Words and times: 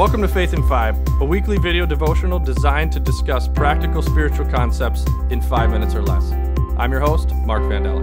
Welcome 0.00 0.22
to 0.22 0.28
Faith 0.28 0.54
in 0.54 0.66
Five, 0.66 0.96
a 1.20 1.26
weekly 1.26 1.58
video 1.58 1.84
devotional 1.84 2.38
designed 2.38 2.90
to 2.92 3.00
discuss 3.00 3.46
practical 3.48 4.00
spiritual 4.00 4.46
concepts 4.46 5.04
in 5.28 5.42
five 5.42 5.68
minutes 5.68 5.94
or 5.94 6.00
less. 6.00 6.32
I'm 6.78 6.90
your 6.90 7.02
host, 7.02 7.34
Mark 7.44 7.64
Vandella. 7.64 8.00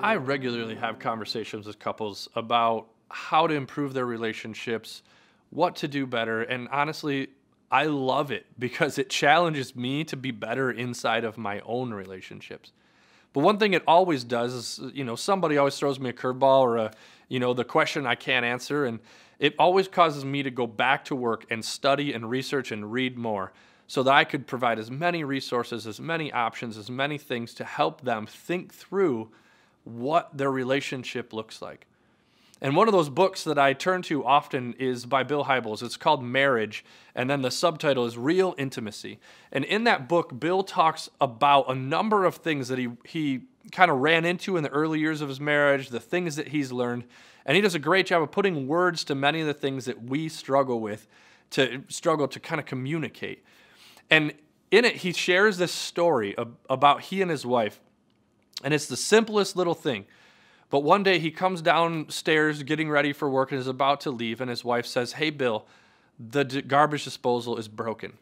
I 0.00 0.16
regularly 0.16 0.74
have 0.76 0.98
conversations 0.98 1.66
with 1.66 1.78
couples 1.78 2.30
about 2.34 2.86
how 3.10 3.46
to 3.46 3.52
improve 3.52 3.92
their 3.92 4.06
relationships, 4.06 5.02
what 5.50 5.76
to 5.76 5.86
do 5.86 6.06
better, 6.06 6.40
and 6.44 6.66
honestly, 6.72 7.28
I 7.70 7.84
love 7.84 8.30
it 8.30 8.46
because 8.58 8.96
it 8.96 9.10
challenges 9.10 9.76
me 9.76 10.02
to 10.04 10.16
be 10.16 10.30
better 10.30 10.70
inside 10.70 11.24
of 11.24 11.36
my 11.36 11.60
own 11.60 11.92
relationships. 11.92 12.72
But 13.36 13.42
one 13.42 13.58
thing 13.58 13.74
it 13.74 13.82
always 13.86 14.24
does 14.24 14.54
is, 14.54 14.80
you 14.94 15.04
know, 15.04 15.14
somebody 15.14 15.58
always 15.58 15.76
throws 15.76 16.00
me 16.00 16.08
a 16.08 16.12
curveball 16.14 16.60
or 16.60 16.78
a, 16.78 16.92
you 17.28 17.38
know, 17.38 17.52
the 17.52 17.66
question 17.66 18.06
I 18.06 18.14
can't 18.14 18.46
answer. 18.46 18.86
And 18.86 18.98
it 19.38 19.54
always 19.58 19.88
causes 19.88 20.24
me 20.24 20.42
to 20.42 20.50
go 20.50 20.66
back 20.66 21.04
to 21.04 21.14
work 21.14 21.44
and 21.50 21.62
study 21.62 22.14
and 22.14 22.30
research 22.30 22.72
and 22.72 22.90
read 22.90 23.18
more 23.18 23.52
so 23.88 24.02
that 24.04 24.14
I 24.14 24.24
could 24.24 24.46
provide 24.46 24.78
as 24.78 24.90
many 24.90 25.22
resources, 25.22 25.86
as 25.86 26.00
many 26.00 26.32
options, 26.32 26.78
as 26.78 26.88
many 26.88 27.18
things 27.18 27.52
to 27.56 27.64
help 27.64 28.00
them 28.00 28.24
think 28.26 28.72
through 28.72 29.28
what 29.84 30.34
their 30.34 30.50
relationship 30.50 31.34
looks 31.34 31.60
like. 31.60 31.86
And 32.60 32.74
one 32.74 32.88
of 32.88 32.92
those 32.92 33.10
books 33.10 33.44
that 33.44 33.58
I 33.58 33.74
turn 33.74 34.00
to 34.02 34.24
often 34.24 34.74
is 34.78 35.04
by 35.04 35.22
Bill 35.22 35.44
Hybels. 35.44 35.82
It's 35.82 35.98
called 35.98 36.24
Marriage, 36.24 36.84
and 37.14 37.28
then 37.28 37.42
the 37.42 37.50
subtitle 37.50 38.06
is 38.06 38.16
Real 38.16 38.54
Intimacy. 38.56 39.18
And 39.52 39.64
in 39.64 39.84
that 39.84 40.08
book, 40.08 40.40
Bill 40.40 40.62
talks 40.62 41.10
about 41.20 41.70
a 41.70 41.74
number 41.74 42.24
of 42.24 42.36
things 42.36 42.68
that 42.68 42.78
he, 42.78 42.88
he 43.04 43.42
kind 43.72 43.90
of 43.90 43.98
ran 43.98 44.24
into 44.24 44.56
in 44.56 44.62
the 44.62 44.70
early 44.70 44.98
years 44.98 45.20
of 45.20 45.28
his 45.28 45.38
marriage, 45.38 45.90
the 45.90 46.00
things 46.00 46.36
that 46.36 46.48
he's 46.48 46.72
learned. 46.72 47.04
And 47.44 47.56
he 47.56 47.60
does 47.60 47.74
a 47.74 47.78
great 47.78 48.06
job 48.06 48.22
of 48.22 48.30
putting 48.30 48.66
words 48.66 49.04
to 49.04 49.14
many 49.14 49.42
of 49.42 49.46
the 49.46 49.54
things 49.54 49.84
that 49.84 50.02
we 50.02 50.28
struggle 50.28 50.80
with, 50.80 51.06
to 51.50 51.84
struggle 51.88 52.26
to 52.26 52.40
kind 52.40 52.58
of 52.58 52.66
communicate. 52.66 53.44
And 54.10 54.32
in 54.70 54.84
it, 54.84 54.96
he 54.96 55.12
shares 55.12 55.58
this 55.58 55.72
story 55.72 56.34
of, 56.36 56.56
about 56.70 57.02
he 57.02 57.20
and 57.20 57.30
his 57.30 57.44
wife. 57.44 57.80
And 58.64 58.72
it's 58.72 58.86
the 58.86 58.96
simplest 58.96 59.56
little 59.56 59.74
thing. 59.74 60.06
But 60.68 60.80
one 60.80 61.02
day 61.02 61.18
he 61.18 61.30
comes 61.30 61.62
downstairs 61.62 62.62
getting 62.62 62.90
ready 62.90 63.12
for 63.12 63.30
work 63.30 63.52
and 63.52 63.60
is 63.60 63.66
about 63.66 64.00
to 64.02 64.10
leave, 64.10 64.40
and 64.40 64.50
his 64.50 64.64
wife 64.64 64.86
says, 64.86 65.14
Hey, 65.14 65.30
Bill, 65.30 65.64
the 66.18 66.44
garbage 66.44 67.04
disposal 67.04 67.56
is 67.56 67.68
broken. 67.68 68.14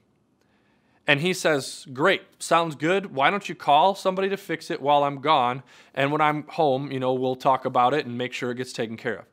And 1.06 1.20
he 1.20 1.32
says, 1.32 1.86
Great, 1.92 2.22
sounds 2.38 2.74
good. 2.74 3.14
Why 3.14 3.30
don't 3.30 3.48
you 3.48 3.54
call 3.54 3.94
somebody 3.94 4.28
to 4.28 4.36
fix 4.36 4.70
it 4.70 4.82
while 4.82 5.04
I'm 5.04 5.20
gone? 5.20 5.62
And 5.94 6.12
when 6.12 6.20
I'm 6.20 6.44
home, 6.48 6.90
you 6.90 7.00
know, 7.00 7.12
we'll 7.12 7.36
talk 7.36 7.64
about 7.64 7.94
it 7.94 8.06
and 8.06 8.16
make 8.18 8.32
sure 8.32 8.50
it 8.50 8.56
gets 8.56 8.72
taken 8.72 8.96
care 8.96 9.16
of. 9.16 9.24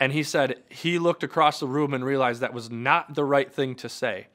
And 0.00 0.12
he 0.12 0.24
said 0.24 0.56
he 0.68 0.98
looked 0.98 1.22
across 1.22 1.60
the 1.60 1.68
room 1.68 1.94
and 1.94 2.04
realized 2.04 2.40
that 2.40 2.52
was 2.52 2.70
not 2.70 3.14
the 3.14 3.24
right 3.24 3.52
thing 3.52 3.76
to 3.76 3.88
say 3.88 4.26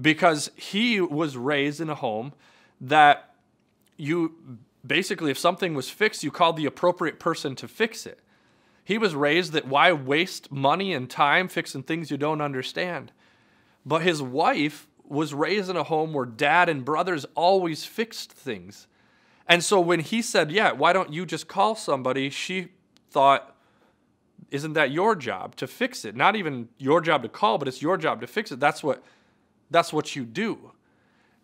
because 0.00 0.50
he 0.56 1.00
was 1.00 1.36
raised 1.36 1.80
in 1.80 1.90
a 1.90 1.94
home 1.94 2.32
that 2.80 3.34
you 3.96 4.58
basically, 4.86 5.30
if 5.30 5.38
something 5.38 5.74
was 5.74 5.90
fixed, 5.90 6.24
you 6.24 6.30
called 6.30 6.56
the 6.56 6.66
appropriate 6.66 7.18
person 7.18 7.54
to 7.56 7.68
fix 7.68 8.06
it. 8.06 8.20
He 8.84 8.98
was 8.98 9.14
raised 9.14 9.52
that 9.52 9.66
why 9.66 9.92
waste 9.92 10.52
money 10.52 10.92
and 10.92 11.08
time 11.08 11.48
fixing 11.48 11.82
things 11.82 12.10
you 12.10 12.18
don't 12.18 12.42
understand. 12.42 13.12
But 13.86 14.02
his 14.02 14.22
wife 14.22 14.88
was 15.06 15.34
raised 15.34 15.70
in 15.70 15.76
a 15.76 15.84
home 15.84 16.12
where 16.12 16.26
dad 16.26 16.68
and 16.68 16.84
brothers 16.84 17.26
always 17.34 17.84
fixed 17.84 18.32
things. 18.32 18.86
And 19.46 19.62
so 19.62 19.80
when 19.80 20.00
he 20.00 20.22
said, 20.22 20.50
Yeah, 20.50 20.72
why 20.72 20.92
don't 20.92 21.12
you 21.12 21.26
just 21.26 21.48
call 21.48 21.74
somebody? 21.74 22.30
She 22.30 22.68
thought, 23.10 23.56
Isn't 24.50 24.74
that 24.74 24.90
your 24.90 25.14
job 25.14 25.56
to 25.56 25.66
fix 25.66 26.04
it? 26.04 26.14
Not 26.14 26.36
even 26.36 26.68
your 26.78 27.00
job 27.00 27.22
to 27.22 27.28
call, 27.28 27.58
but 27.58 27.68
it's 27.68 27.82
your 27.82 27.96
job 27.96 28.20
to 28.20 28.26
fix 28.26 28.52
it. 28.52 28.60
That's 28.60 28.82
what 28.82 29.02
that's 29.70 29.92
what 29.92 30.14
you 30.14 30.24
do. 30.24 30.72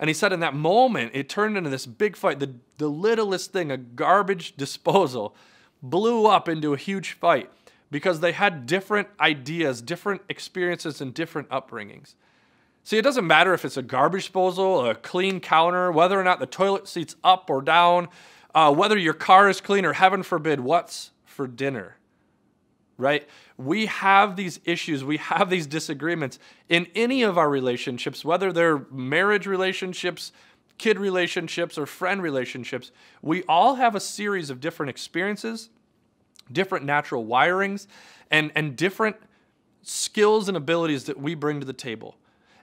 And 0.00 0.08
he 0.08 0.14
said 0.14 0.32
in 0.32 0.40
that 0.40 0.54
moment, 0.54 1.12
it 1.14 1.28
turned 1.28 1.58
into 1.58 1.68
this 1.68 1.84
big 1.84 2.16
fight. 2.16 2.40
The, 2.40 2.54
the 2.78 2.88
littlest 2.88 3.52
thing, 3.52 3.70
a 3.70 3.76
garbage 3.76 4.56
disposal, 4.56 5.36
blew 5.82 6.26
up 6.26 6.48
into 6.48 6.72
a 6.72 6.78
huge 6.78 7.12
fight 7.12 7.50
because 7.90 8.20
they 8.20 8.32
had 8.32 8.66
different 8.66 9.08
ideas, 9.20 9.82
different 9.82 10.22
experiences, 10.28 11.02
and 11.02 11.12
different 11.12 11.50
upbringings. 11.50 12.14
See, 12.82 12.96
it 12.96 13.02
doesn't 13.02 13.26
matter 13.26 13.52
if 13.52 13.64
it's 13.64 13.76
a 13.76 13.82
garbage 13.82 14.22
disposal, 14.22 14.88
a 14.88 14.94
clean 14.94 15.38
counter, 15.38 15.92
whether 15.92 16.18
or 16.18 16.24
not 16.24 16.40
the 16.40 16.46
toilet 16.46 16.88
seat's 16.88 17.14
up 17.22 17.50
or 17.50 17.60
down, 17.60 18.08
uh, 18.54 18.72
whether 18.72 18.96
your 18.96 19.12
car 19.12 19.50
is 19.50 19.60
clean, 19.60 19.84
or 19.84 19.92
heaven 19.92 20.22
forbid, 20.22 20.60
what's 20.60 21.10
for 21.26 21.46
dinner 21.46 21.96
right? 23.00 23.26
We 23.56 23.86
have 23.86 24.36
these 24.36 24.60
issues, 24.64 25.02
we 25.02 25.16
have 25.16 25.50
these 25.50 25.66
disagreements 25.66 26.38
in 26.68 26.86
any 26.94 27.22
of 27.22 27.38
our 27.38 27.48
relationships, 27.48 28.24
whether 28.24 28.52
they're 28.52 28.86
marriage 28.90 29.46
relationships, 29.46 30.32
kid 30.78 30.98
relationships, 30.98 31.76
or 31.76 31.86
friend 31.86 32.22
relationships. 32.22 32.92
We 33.22 33.42
all 33.44 33.74
have 33.74 33.94
a 33.94 34.00
series 34.00 34.50
of 34.50 34.60
different 34.60 34.90
experiences, 34.90 35.70
different 36.52 36.84
natural 36.84 37.24
wirings, 37.24 37.86
and, 38.30 38.52
and 38.54 38.76
different 38.76 39.16
skills 39.82 40.48
and 40.48 40.56
abilities 40.56 41.04
that 41.04 41.18
we 41.18 41.34
bring 41.34 41.60
to 41.60 41.66
the 41.66 41.72
table. 41.72 42.16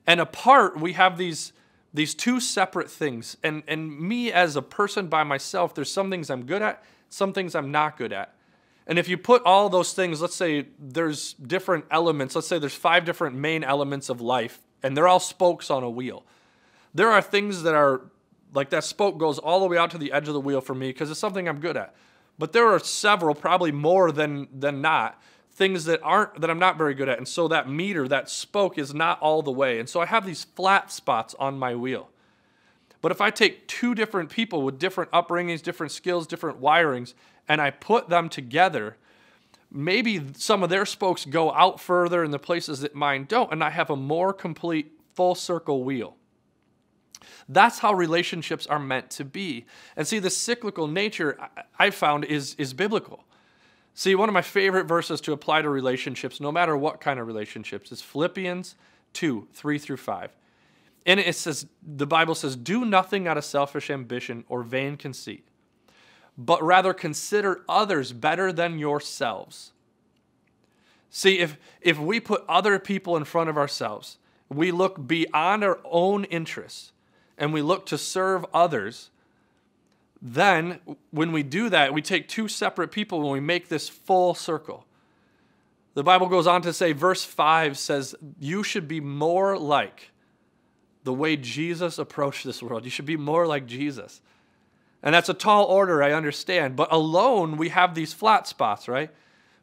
And 0.05 0.19
apart, 0.19 0.79
we 0.79 0.93
have 0.93 1.17
these 1.17 1.53
these 1.93 2.13
two 2.13 2.39
separate 2.39 2.89
things. 2.91 3.37
And 3.43 3.63
and 3.67 3.99
me 3.99 4.31
as 4.31 4.55
a 4.55 4.61
person 4.61 5.07
by 5.07 5.23
myself, 5.23 5.73
there's 5.73 5.91
some 5.91 6.09
things 6.09 6.29
I'm 6.29 6.45
good 6.45 6.61
at, 6.61 6.83
some 7.09 7.33
things 7.33 7.55
I'm 7.55 7.71
not 7.71 7.97
good 7.97 8.13
at. 8.13 8.36
And 8.87 8.97
if 8.97 9.09
you 9.09 9.17
put 9.17 9.43
all 9.43 9.67
those 9.69 9.93
things, 9.93 10.21
let's 10.21 10.35
say 10.35 10.67
there's 10.79 11.33
different 11.33 11.85
elements, 11.91 12.35
let's 12.35 12.47
say 12.47 12.57
there's 12.57 12.73
five 12.73 13.03
different 13.03 13.35
main 13.35 13.63
elements 13.63 14.09
of 14.09 14.21
life, 14.21 14.61
and 14.81 14.95
they're 14.95 15.09
all 15.09 15.19
spokes 15.19 15.69
on 15.69 15.83
a 15.83 15.89
wheel. 15.89 16.23
There 16.93 17.11
are 17.11 17.21
things 17.21 17.63
that 17.63 17.75
are 17.75 18.01
like 18.53 18.69
that 18.69 18.85
spoke 18.85 19.17
goes 19.17 19.39
all 19.39 19.59
the 19.59 19.67
way 19.67 19.77
out 19.77 19.91
to 19.91 19.97
the 19.97 20.13
edge 20.13 20.29
of 20.29 20.33
the 20.33 20.39
wheel 20.39 20.61
for 20.61 20.73
me 20.73 20.87
because 20.87 21.11
it's 21.11 21.19
something 21.19 21.49
I'm 21.49 21.59
good 21.59 21.75
at. 21.75 21.93
But 22.39 22.53
there 22.53 22.67
are 22.67 22.79
several, 22.79 23.35
probably 23.35 23.73
more 23.73 24.11
than 24.11 24.47
than 24.57 24.81
not, 24.81 25.21
things 25.51 25.83
that 25.85 25.99
aren't 26.01 26.39
that 26.39 26.49
I'm 26.49 26.59
not 26.59 26.77
very 26.77 26.93
good 26.93 27.09
at. 27.09 27.17
And 27.17 27.27
so 27.27 27.49
that 27.49 27.69
meter, 27.69 28.07
that 28.07 28.29
spoke 28.29 28.77
is 28.77 28.93
not 28.93 29.19
all 29.19 29.41
the 29.41 29.51
way. 29.51 29.79
And 29.79 29.89
so 29.89 29.99
I 29.99 30.05
have 30.05 30.25
these 30.25 30.45
flat 30.45 30.91
spots 30.91 31.35
on 31.37 31.59
my 31.59 31.75
wheel. 31.75 32.09
But 33.07 33.13
if 33.13 33.21
I 33.21 33.31
take 33.31 33.69
two 33.69 33.95
different 33.95 34.29
people 34.29 34.63
with 34.63 34.79
different 34.79 35.11
upbringings, 35.11 35.61
different 35.61 35.93
skills, 35.93 36.27
different 36.27 36.59
wirings, 36.59 37.13
and 37.47 37.61
I 37.61 37.69
put 37.69 38.09
them 38.09 38.27
together, 38.27 38.97
maybe 39.71 40.21
some 40.35 40.61
of 40.61 40.69
their 40.69 40.85
spokes 40.85 41.23
go 41.23 41.53
out 41.53 41.79
further 41.79 42.21
in 42.21 42.31
the 42.31 42.37
places 42.37 42.81
that 42.81 42.95
mine 42.95 43.23
don't, 43.23 43.49
and 43.53 43.63
I 43.63 43.69
have 43.69 43.89
a 43.89 43.95
more 43.95 44.33
complete 44.33 44.91
full 45.15 45.35
circle 45.35 45.85
wheel. 45.85 46.17
That's 47.47 47.79
how 47.79 47.93
relationships 47.93 48.67
are 48.67 48.77
meant 48.77 49.09
to 49.11 49.23
be. 49.23 49.67
And 49.95 50.05
see, 50.05 50.19
the 50.19 50.29
cyclical 50.29 50.87
nature 50.87 51.39
I 51.79 51.91
found 51.91 52.25
is, 52.25 52.55
is 52.55 52.73
biblical. 52.73 53.23
See, 53.93 54.15
one 54.15 54.27
of 54.27 54.33
my 54.33 54.41
favorite 54.41 54.83
verses 54.83 55.21
to 55.21 55.31
apply 55.31 55.61
to 55.61 55.69
relationships, 55.69 56.41
no 56.41 56.51
matter 56.51 56.75
what 56.75 56.99
kind 56.99 57.21
of 57.21 57.27
relationships, 57.27 57.89
is 57.93 58.01
Philippians 58.01 58.75
2 59.13 59.47
3 59.53 59.79
through 59.79 59.95
5. 59.95 60.35
And 61.07 61.19
it 61.19 61.35
says, 61.35 61.65
the 61.81 62.05
Bible 62.05 62.35
says, 62.35 62.55
do 62.55 62.85
nothing 62.85 63.27
out 63.27 63.37
of 63.37 63.45
selfish 63.45 63.89
ambition 63.89 64.43
or 64.47 64.61
vain 64.61 64.97
conceit 64.97 65.47
but 66.37 66.61
rather 66.61 66.93
consider 66.93 67.61
others 67.67 68.13
better 68.13 68.53
than 68.53 68.77
yourselves. 68.77 69.71
See, 71.09 71.39
if, 71.39 71.57
if 71.81 71.97
we 71.97 72.19
put 72.19 72.43
other 72.47 72.77
people 72.77 73.17
in 73.17 73.23
front 73.23 73.49
of 73.49 73.57
ourselves, 73.57 74.17
we 74.49 74.71
look 74.71 75.07
beyond 75.07 75.63
our 75.63 75.79
own 75.83 76.25
interests 76.25 76.91
and 77.37 77.51
we 77.51 77.61
look 77.61 77.85
to 77.87 77.97
serve 77.97 78.45
others, 78.53 79.09
then 80.21 80.79
when 81.11 81.31
we 81.31 81.43
do 81.43 81.69
that, 81.69 81.93
we 81.93 82.01
take 82.01 82.27
two 82.27 82.47
separate 82.47 82.91
people 82.91 83.21
and 83.21 83.31
we 83.31 83.39
make 83.39 83.67
this 83.67 83.89
full 83.89 84.35
circle. 84.35 84.85
The 85.95 86.03
Bible 86.03 86.27
goes 86.27 86.45
on 86.45 86.61
to 86.61 86.73
say, 86.73 86.91
verse 86.91 87.23
5 87.23 87.77
says, 87.77 88.13
You 88.39 88.61
should 88.61 88.87
be 88.87 88.99
more 88.99 89.57
like 89.57 90.11
the 91.07 91.13
way 91.13 91.37
Jesus 91.37 91.97
approached 91.97 92.43
this 92.43 92.61
world. 92.61 92.83
You 92.83 92.91
should 92.91 93.05
be 93.05 93.15
more 93.15 93.47
like 93.47 93.65
Jesus. 93.65 94.19
And 95.01 95.15
that's 95.15 95.29
a 95.29 95.33
tall 95.33 95.63
order, 95.63 96.03
I 96.03 96.11
understand. 96.11 96.75
But 96.75 96.91
alone, 96.91 97.55
we 97.55 97.69
have 97.69 97.95
these 97.95 98.11
flat 98.11 98.45
spots, 98.45 98.89
right? 98.89 99.09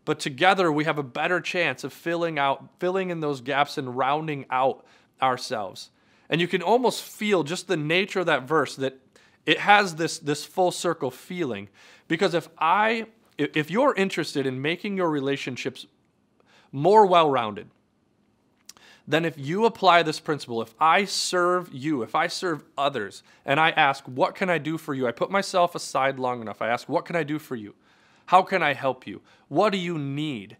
But 0.06 0.19
together, 0.19 0.73
we 0.73 0.85
have 0.85 0.96
a 0.96 1.02
better 1.02 1.43
chance 1.43 1.85
of 1.85 1.93
filling 1.93 2.38
out, 2.38 2.67
filling 2.79 3.11
in 3.11 3.20
those 3.20 3.43
gaps 3.43 3.76
and 3.76 3.94
rounding 3.94 4.46
out 4.49 4.87
ourselves. 5.20 5.91
And 6.31 6.41
you 6.41 6.49
can 6.49 6.62
almost 6.62 7.02
feel 7.02 7.43
just 7.43 7.69
the 7.69 7.76
nature 7.76 8.20
of 8.20 8.26
that 8.26 8.44
verse 8.44 8.75
that 8.76 8.99
it 9.44 9.58
has 9.58 9.96
this, 9.96 10.19
this 10.19 10.46
full 10.46 10.70
circle 10.70 11.11
feeling. 11.11 11.69
Because 12.08 12.32
if 12.32 12.49
I, 12.58 13.05
if 13.37 13.70
you're 13.70 13.94
interested 13.94 14.46
in 14.46 14.62
making 14.62 14.96
your 14.96 15.11
relationships 15.11 15.85
more 16.73 17.05
well 17.05 17.29
rounded, 17.29 17.69
then 19.06 19.24
if 19.24 19.38
you 19.38 19.66
apply 19.66 20.02
this 20.02 20.20
principle, 20.20 20.62
if 20.62 20.74
I 20.80 21.04
serve 21.04 21.72
you, 21.72 22.02
if 22.02 22.14
I 22.14 22.26
serve 22.26 22.64
others, 22.78 23.22
and 23.44 23.60
I 23.60 23.70
ask, 23.70 24.04
What 24.06 24.34
can 24.34 24.48
I 24.50 24.58
do 24.58 24.78
for 24.78 24.94
you? 24.94 25.06
I 25.06 25.12
put 25.12 25.30
myself 25.30 25.74
aside 25.74 26.18
long 26.18 26.40
enough. 26.40 26.62
I 26.62 26.68
ask, 26.68 26.88
What 26.88 27.04
can 27.04 27.16
I 27.16 27.22
do 27.22 27.38
for 27.38 27.56
you? 27.56 27.74
How 28.26 28.42
can 28.42 28.62
I 28.62 28.72
help 28.72 29.06
you? 29.06 29.20
What 29.48 29.70
do 29.70 29.78
you 29.78 29.98
need? 29.98 30.56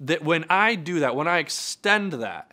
that 0.00 0.22
when 0.22 0.44
I 0.50 0.74
do 0.74 1.00
that, 1.00 1.16
when 1.16 1.28
I 1.28 1.38
extend 1.38 2.14
that, 2.14 2.52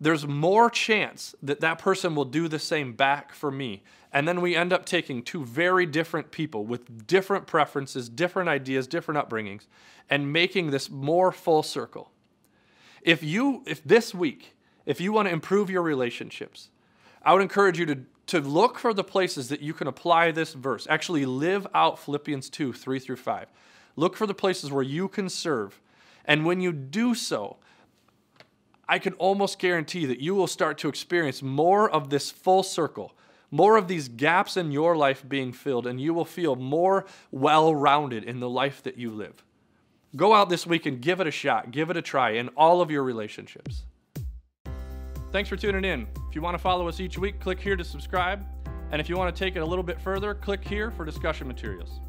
there's 0.00 0.26
more 0.26 0.68
chance 0.68 1.34
that 1.42 1.60
that 1.60 1.78
person 1.78 2.14
will 2.14 2.24
do 2.24 2.48
the 2.48 2.58
same 2.58 2.92
back 2.92 3.32
for 3.32 3.50
me. 3.50 3.82
And 4.12 4.26
then 4.26 4.40
we 4.40 4.56
end 4.56 4.72
up 4.72 4.84
taking 4.84 5.22
two 5.22 5.44
very 5.44 5.86
different 5.86 6.32
people 6.32 6.66
with 6.66 7.06
different 7.06 7.46
preferences, 7.46 8.08
different 8.08 8.48
ideas, 8.48 8.86
different 8.86 9.26
upbringings, 9.26 9.66
and 10.10 10.32
making 10.32 10.70
this 10.70 10.90
more 10.90 11.30
full 11.30 11.62
circle. 11.62 12.10
If 13.02 13.22
you, 13.22 13.62
if 13.66 13.82
this 13.84 14.14
week, 14.14 14.54
if 14.86 15.00
you 15.00 15.12
want 15.12 15.28
to 15.28 15.32
improve 15.32 15.70
your 15.70 15.82
relationships, 15.82 16.70
I 17.22 17.32
would 17.32 17.42
encourage 17.42 17.78
you 17.78 17.86
to, 17.86 17.98
to 18.26 18.40
look 18.40 18.78
for 18.78 18.94
the 18.94 19.04
places 19.04 19.48
that 19.48 19.60
you 19.60 19.74
can 19.74 19.86
apply 19.86 20.30
this 20.30 20.54
verse. 20.54 20.86
Actually, 20.88 21.26
live 21.26 21.66
out 21.74 21.98
Philippians 21.98 22.50
2 22.50 22.72
3 22.72 22.98
through 22.98 23.16
5. 23.16 23.46
Look 23.96 24.16
for 24.16 24.26
the 24.26 24.34
places 24.34 24.72
where 24.72 24.82
you 24.82 25.08
can 25.08 25.28
serve. 25.28 25.80
And 26.24 26.44
when 26.44 26.60
you 26.60 26.72
do 26.72 27.14
so, 27.14 27.56
I 28.88 28.98
can 28.98 29.14
almost 29.14 29.58
guarantee 29.58 30.06
that 30.06 30.20
you 30.20 30.34
will 30.34 30.46
start 30.46 30.78
to 30.78 30.88
experience 30.88 31.42
more 31.42 31.90
of 31.90 32.10
this 32.10 32.30
full 32.30 32.62
circle, 32.62 33.14
more 33.50 33.76
of 33.76 33.88
these 33.88 34.08
gaps 34.08 34.56
in 34.56 34.72
your 34.72 34.96
life 34.96 35.24
being 35.28 35.52
filled, 35.52 35.86
and 35.86 36.00
you 36.00 36.14
will 36.14 36.24
feel 36.24 36.56
more 36.56 37.06
well 37.30 37.74
rounded 37.74 38.24
in 38.24 38.40
the 38.40 38.48
life 38.48 38.82
that 38.82 38.98
you 38.98 39.10
live. 39.10 39.44
Go 40.14 40.34
out 40.34 40.50
this 40.50 40.66
week 40.66 40.84
and 40.84 41.00
give 41.00 41.20
it 41.20 41.26
a 41.26 41.30
shot, 41.30 41.70
give 41.70 41.88
it 41.88 41.96
a 41.96 42.02
try 42.02 42.32
in 42.32 42.48
all 42.48 42.82
of 42.82 42.90
your 42.90 43.02
relationships. 43.02 43.84
Thanks 45.30 45.48
for 45.48 45.56
tuning 45.56 45.86
in. 45.86 46.06
If 46.28 46.34
you 46.34 46.42
want 46.42 46.54
to 46.54 46.62
follow 46.62 46.86
us 46.86 47.00
each 47.00 47.16
week, 47.16 47.40
click 47.40 47.58
here 47.58 47.76
to 47.76 47.84
subscribe. 47.84 48.44
And 48.90 49.00
if 49.00 49.08
you 49.08 49.16
want 49.16 49.34
to 49.34 49.44
take 49.44 49.56
it 49.56 49.60
a 49.60 49.64
little 49.64 49.82
bit 49.82 49.98
further, 49.98 50.34
click 50.34 50.62
here 50.62 50.90
for 50.90 51.06
discussion 51.06 51.48
materials. 51.48 52.00